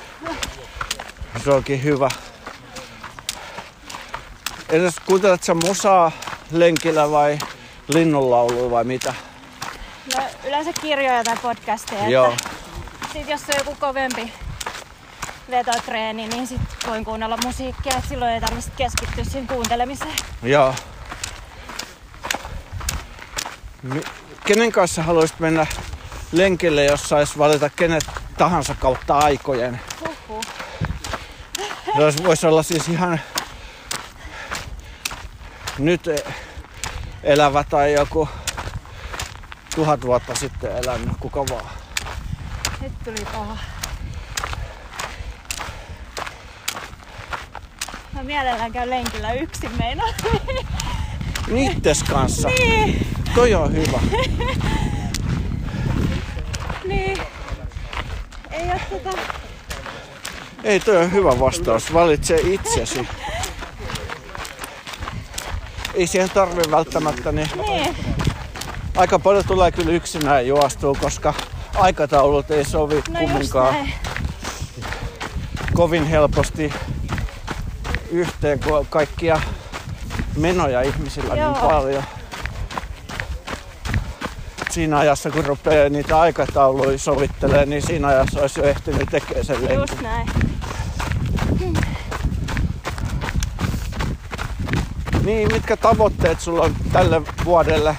Se 1.45 1.51
onkin 1.51 1.85
hyvä. 1.85 2.09
Edes 4.69 4.95
kuuntelet 5.07 5.43
sä 5.43 5.55
musaa 5.55 6.13
lenkillä 6.51 7.11
vai 7.11 7.39
linnunlaulua 7.89 8.71
vai 8.71 8.85
mitä? 8.85 9.15
No, 10.17 10.23
yleensä 10.47 10.73
kirjoja 10.73 11.25
tai 11.25 11.37
podcasteja. 11.43 12.09
Joo. 12.09 12.33
Että 12.33 12.56
sit 13.17 13.29
jos 13.29 13.41
on 13.49 13.55
joku 13.59 13.77
kovempi 13.81 14.33
vetotreeni, 15.51 16.29
niin 16.29 16.47
sit 16.47 16.61
voin 16.87 17.05
kuunnella 17.05 17.37
musiikkia. 17.45 17.97
Et 17.99 18.05
silloin 18.09 18.33
ei 18.33 18.41
tarvitse 18.41 18.71
keskittyä 18.77 19.25
siihen 19.25 19.47
kuuntelemiseen. 19.47 20.15
Joo. 20.43 20.75
Mi- 23.83 24.03
Kenen 24.45 24.73
kanssa 24.73 25.03
haluaisit 25.03 25.41
mennä 25.41 25.67
lenkille, 26.33 26.85
jos 26.85 27.09
sais 27.09 27.39
valita 27.39 27.71
kenet 27.77 28.05
tahansa 28.39 28.75
kautta 28.75 29.19
aikojen? 29.19 29.81
Huhhuh. 30.01 30.45
Se 31.97 32.05
olisi- 32.05 32.25
voisi 32.25 32.47
olla 32.47 32.63
siis 32.63 32.89
ihan 32.89 33.21
nyt 35.79 36.07
e- 36.09 36.33
elävä 37.23 37.65
tai 37.65 37.93
joku 37.93 38.29
tuhat 39.75 40.03
vuotta 40.03 40.35
sitten 40.35 40.77
elänyt, 40.77 41.09
kuka 41.21 41.41
vaan. 41.51 41.71
Tuli 43.07 43.27
paha. 43.33 43.57
Mä 48.13 48.23
mielellään 48.23 48.73
käyn 48.73 48.91
lenkillä 48.91 49.33
yksin 49.33 49.71
meinaa. 49.79 50.09
Niittes 51.49 52.03
kanssa. 52.03 52.49
niin, 52.49 53.07
Toi 53.35 53.55
on 53.55 53.73
hyvä. 53.73 53.99
niin. 56.89 57.19
Ei 58.51 58.71
oo 58.73 58.79
tota... 58.91 59.19
Ei, 60.65 60.81
toi 60.81 60.97
on 60.97 61.13
hyvä 61.13 61.41
vastaus. 61.41 61.95
Valitse 61.95 62.37
itsesi. 62.37 63.09
Ei 65.95 66.07
siihen 66.07 66.31
tarvi 66.31 66.63
välttämättä, 66.71 67.33
niin 67.33 67.49
Niin, 67.67 67.97
aika 68.97 69.19
paljon 69.19 69.45
tulee 69.45 69.73
kyllä 69.73 69.91
yksinään 69.93 70.47
juostua, 70.47 70.95
koska 71.01 71.35
aikataulut 71.79 72.51
ei 72.51 72.65
sovi 72.65 72.95
no 72.95 73.21
kumminkaan 73.21 73.75
kovin 75.75 76.07
helposti 76.07 76.73
yhteen, 78.11 78.61
kun 78.61 78.87
kaikkia 78.91 79.41
menoja 80.37 80.83
ihmisillä 80.83 81.35
Joo. 81.35 81.53
niin 81.53 81.61
paljon. 81.61 82.03
Siinä 84.71 84.99
ajassa, 84.99 85.31
kun 85.31 85.45
rupeaa 85.45 85.89
niitä 85.89 86.21
aikatauluja 86.21 86.99
sovittelemaan, 86.99 87.71
niin 87.71 87.83
siinä 87.83 88.09
ajassa 88.09 88.41
olisi 88.41 88.61
jo 88.61 88.67
ehtinyt 88.67 89.09
tekemään 89.11 89.45
sen 89.45 89.57
lenkin. 89.57 89.79
Just 89.79 90.01
näin. 90.03 90.29
Niin, 95.25 95.53
mitkä 95.53 95.77
tavoitteet 95.77 96.41
sulla 96.41 96.63
on 96.63 96.77
tälle 96.93 97.23
vuodelle? 97.45 97.97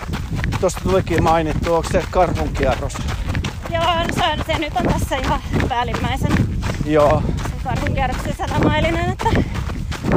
Tuosta 0.59 0.81
tulikin 0.83 1.23
mainittu, 1.23 1.73
onko 1.73 1.89
se 1.91 2.03
karhunkierros? 2.11 2.76
Se, 4.15 4.43
se 4.53 4.59
nyt 4.59 4.73
on 4.75 4.85
tässä 4.87 5.15
ihan 5.17 5.41
päällimmäisen 5.69 6.31
Joo, 6.85 7.23
se 7.37 7.63
karhunkierroksen 7.63 8.35
satamailinen, 8.37 9.09
että 9.09 9.29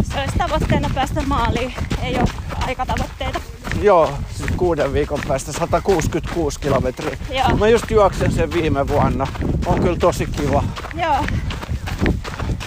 se 0.03 0.21
olisi 0.21 0.39
tavoitteena 0.39 0.91
päästä 0.95 1.23
maaliin. 1.23 1.75
Ei 2.03 2.17
ole 2.17 2.29
aikatavoitteita. 2.67 3.41
joo, 3.83 4.13
siis 4.37 4.51
kuuden 4.57 4.93
viikon 4.93 5.21
päästä 5.29 5.53
166 5.53 6.61
kilometriä. 6.61 7.17
Joo. 7.31 7.57
Mä 7.57 7.69
just 7.69 7.91
juoksen 7.91 8.33
sen 8.33 8.53
viime 8.53 8.89
vuonna. 8.89 9.27
On 9.67 9.81
kyllä 9.83 9.97
tosi 9.97 10.27
kiva. 10.27 10.65
Joo. 10.95 11.25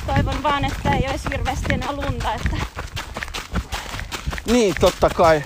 Toivon 0.07 0.43
vaan, 0.43 0.65
että 0.65 0.89
ei 0.95 1.07
olisi 1.09 1.29
hirveästi 1.31 1.73
enää 1.73 1.91
lunta, 1.91 2.33
että 2.33 2.57
Niin, 4.51 4.75
totta 4.79 5.09
kai. 5.09 5.43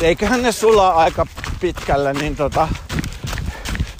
Eiköhän 0.00 0.42
ne 0.42 0.52
sulaa 0.52 0.94
aika 0.94 1.26
pitkälle, 1.60 2.12
niin 2.12 2.36
tota, 2.36 2.68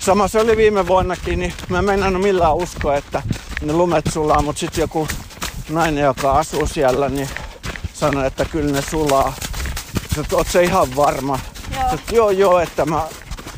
Sama 0.06 0.28
se 0.28 0.40
oli 0.40 0.56
viime 0.56 0.86
vuonnakin, 0.86 1.38
niin 1.38 1.52
mä 1.68 1.78
en 1.78 1.84
meinannut 1.84 2.22
millään 2.22 2.54
uskoa, 2.54 2.96
että 2.96 3.22
ne 3.62 3.72
lumet 3.72 4.04
sulaa, 4.12 4.42
mutta 4.42 4.60
sitten 4.60 4.80
joku 4.80 5.08
nainen, 5.68 6.04
joka 6.04 6.32
asuu 6.32 6.66
siellä, 6.66 7.08
niin 7.08 7.28
sanoi, 7.94 8.26
että 8.26 8.44
kyllä 8.44 8.72
ne 8.72 8.82
sulaa. 8.82 9.32
Sä 10.16 10.22
oot 10.32 10.46
se 10.48 10.62
ihan 10.62 10.96
varma? 10.96 11.38
Joo. 11.74 11.90
Sä, 11.90 11.98
joo, 12.12 12.30
joo, 12.30 12.60
että 12.60 12.86
mä 12.86 13.02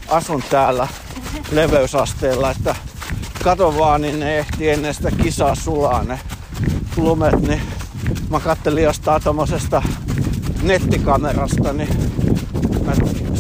asun 0.09 0.43
täällä 0.51 0.89
leveysasteella, 1.53 2.51
että 2.51 2.75
kato 3.45 3.79
vaan, 3.79 4.01
niin 4.01 4.21
ne 4.21 4.39
ehti 4.39 4.71
ennen 4.71 4.95
sitä 4.95 5.11
kisaa 5.11 5.55
sulaa 5.55 6.05
ne 6.05 6.21
lumet, 6.97 7.41
niin 7.41 7.63
mä 8.31 8.41
kattelin 8.41 8.85
jostain 8.85 9.23
tommosesta 9.23 9.83
nettikamerasta, 10.63 11.73
niin 11.73 12.13
mä 12.85 12.93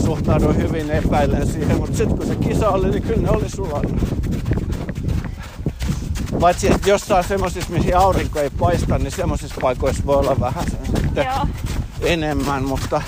suhtauduin 0.09 0.57
hyvin 0.57 0.91
epäillen 0.91 1.47
siihen, 1.47 1.77
mutta 1.77 1.97
sitten 1.97 2.19
kun 2.19 2.27
se 2.27 2.37
kisa 2.37 2.69
oli, 2.69 2.91
niin 2.91 3.03
kyllä 3.03 3.23
ne 3.23 3.31
oli 3.31 3.49
sulannut. 3.49 4.01
Paitsi 6.41 6.73
että 6.73 6.91
jossain 6.91 7.25
semmosissa, 7.25 7.73
missä 7.73 7.99
aurinko 7.99 8.41
ei 8.41 8.51
paista, 8.51 8.99
niin 8.99 9.13
semmosissa 9.13 9.57
paikoissa 9.61 10.07
voi 10.07 10.17
olla 10.17 10.41
vähän 10.41 10.65
sen 10.71 10.87
sitten 10.87 11.27
Joo. 11.27 11.47
enemmän, 12.01 12.65
mutta 12.65 13.03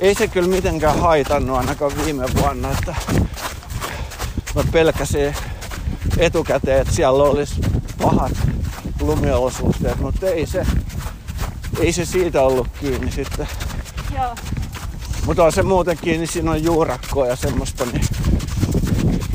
ei 0.00 0.14
se 0.14 0.28
kyllä 0.28 0.48
mitenkään 0.48 0.98
haitannut 1.00 1.56
ainakaan 1.56 1.92
viime 2.04 2.24
vuonna, 2.40 2.70
että 2.70 2.94
mä 4.54 4.62
pelkäsin 4.72 5.34
etukäteen, 6.18 6.80
että 6.80 6.94
siellä 6.94 7.22
olisi 7.22 7.60
pahat 8.02 8.32
lumiolosuhteet, 9.00 10.00
mutta 10.00 10.26
ei 10.26 10.46
se, 10.46 10.66
ei 11.80 11.92
se 11.92 12.04
siitä 12.04 12.42
ollut 12.42 12.68
kiinni 12.80 13.10
sitten. 13.10 13.48
Joo. 14.14 14.34
Mutta 15.28 15.44
on 15.44 15.52
se 15.52 15.62
muuten 15.62 15.98
kiinni, 16.02 16.26
siinä 16.26 16.50
on 16.50 16.64
juurakkoa 16.64 17.26
ja 17.26 17.36
semmoista, 17.36 17.86
niin 17.86 18.04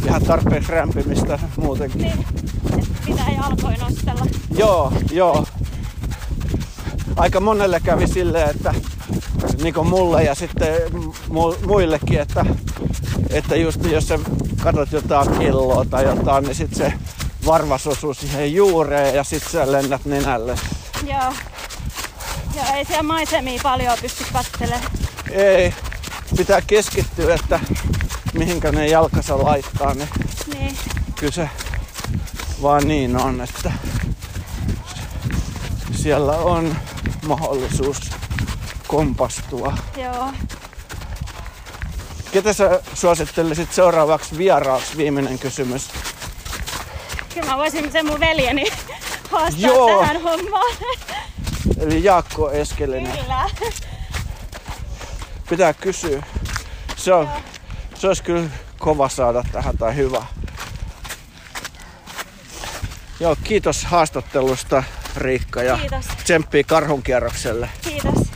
ihan 0.06 0.24
tarpeeksi 0.24 0.72
rämpimistä 0.72 1.40
muutenkin. 1.58 2.02
Niin. 2.02 2.26
Pitää 3.06 3.30
jalkoin 3.38 3.80
nostella. 3.80 4.26
Joo, 4.58 4.94
joo. 5.12 5.46
Aika 7.16 7.40
monelle 7.40 7.80
kävi 7.80 8.08
silleen, 8.08 8.50
että 8.50 8.74
niin 9.62 9.74
kuin 9.74 9.88
mulle 9.88 10.24
ja 10.24 10.36
sitten 10.36 10.76
mu- 11.30 11.68
muillekin, 11.68 12.20
että, 12.20 12.46
että 13.30 13.56
just 13.56 13.86
jos 13.86 14.08
sä 14.08 14.20
katsot 14.64 14.92
jotain 14.92 15.38
kelloa 15.40 15.86
tai 15.86 16.04
jotain, 16.04 16.44
niin 16.44 16.56
sitten 16.56 16.78
se 16.78 16.94
varvas 17.46 17.88
osuu 17.88 18.14
siihen 18.14 18.54
juureen 18.54 19.16
ja 19.16 19.24
sitten 19.24 19.52
sä 19.52 19.72
lennät 19.72 20.06
nenälle. 20.06 20.56
Joo. 21.08 21.34
Joo, 22.56 22.66
ei 22.76 22.86
siellä 22.86 23.04
maisemia 23.04 23.60
paljon 23.64 23.98
pysty 24.02 24.24
katselemaan. 24.34 25.03
Ei, 25.34 25.74
pitää 26.38 26.62
keskittyä, 26.62 27.36
että 27.36 27.60
mihinkä 28.34 28.72
ne 28.72 28.88
jalkansa 28.88 29.44
laittaa, 29.44 29.94
niin 29.94 30.10
Niin. 30.54 30.78
kyllä 31.16 31.34
se 31.34 31.50
vaan 32.62 32.88
niin 32.88 33.18
on, 33.18 33.42
että 33.42 33.72
siellä 35.96 36.32
on 36.32 36.76
mahdollisuus 37.28 37.98
kompastua. 38.88 39.78
Joo. 39.98 40.34
Ketä 42.32 42.54
sä 42.54 42.82
suosittelisit 42.94 43.74
seuraavaksi 43.74 44.38
vieraaksi? 44.38 44.98
Viimeinen 44.98 45.40
kysymys. 45.40 45.90
Kyllä 47.34 47.48
mä 47.48 47.58
voisin 47.58 47.92
sen 47.92 48.06
mun 48.06 48.20
veljeni 48.20 48.66
haastaa 49.32 49.70
Joo. 49.70 50.00
tähän 50.00 50.22
hommaan. 50.22 50.76
Eli 51.80 52.04
Jaakko 52.04 52.52
Eskelinen. 52.52 53.18
Kyllä. 53.18 53.50
Pitää 55.50 55.74
kysyä. 55.74 56.24
Se, 56.96 57.14
on, 57.14 57.30
se 57.96 58.08
olisi 58.08 58.24
kyllä 58.24 58.50
kova 58.80 59.10
saada 59.10 59.44
tähän 59.52 59.78
tai 59.78 59.96
hyvä. 59.96 60.26
Joo, 63.20 63.36
kiitos 63.44 63.86
haastattelusta 63.86 64.84
Riikka 65.18 65.64
ja 65.64 65.78
Kiitos. 65.78 66.06
tsemppii 66.24 66.64
karhunkierrokselle. 66.64 67.70
Kiitos. 67.82 68.33